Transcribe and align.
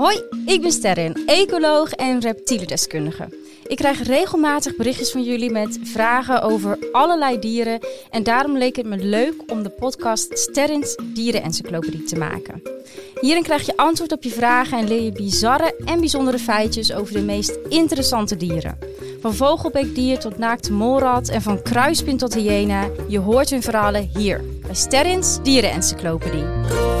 Hoi, 0.00 0.22
ik 0.46 0.60
ben 0.60 0.72
Sterren, 0.72 1.22
ecoloog 1.26 1.92
en 1.92 2.20
reptielendeskundige. 2.20 3.28
Ik 3.66 3.76
krijg 3.76 4.02
regelmatig 4.02 4.76
berichtjes 4.76 5.10
van 5.10 5.22
jullie 5.22 5.50
met 5.50 5.78
vragen 5.82 6.42
over 6.42 6.78
allerlei 6.92 7.38
dieren 7.38 7.80
en 8.10 8.22
daarom 8.22 8.58
leek 8.58 8.76
het 8.76 8.86
me 8.86 8.96
leuk 8.96 9.34
om 9.46 9.62
de 9.62 9.68
podcast 9.68 10.38
Sterins 10.38 10.96
Dierenencyclopedie 11.14 12.02
te 12.02 12.16
maken. 12.16 12.62
Hierin 13.20 13.42
krijg 13.42 13.66
je 13.66 13.76
antwoord 13.76 14.12
op 14.12 14.22
je 14.22 14.30
vragen 14.30 14.78
en 14.78 14.88
leer 14.88 15.02
je 15.02 15.12
bizarre 15.12 15.74
en 15.84 16.00
bijzondere 16.00 16.38
feitjes 16.38 16.92
over 16.92 17.14
de 17.14 17.22
meest 17.22 17.58
interessante 17.68 18.36
dieren. 18.36 18.78
Van 19.20 19.34
vogelbekdier 19.34 20.18
tot 20.18 20.38
naakte 20.38 20.72
molrat 20.72 21.28
en 21.28 21.42
van 21.42 21.62
kruispin 21.62 22.16
tot 22.16 22.34
hyena, 22.34 22.88
je 23.08 23.18
hoort 23.18 23.50
hun 23.50 23.62
verhalen 23.62 24.10
hier 24.16 24.44
bij 24.66 24.74
Sterins 24.74 25.38
Dierenencyclopedie. 25.42 26.99